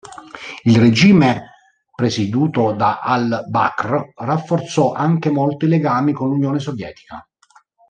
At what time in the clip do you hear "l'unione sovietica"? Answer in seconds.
6.29-7.23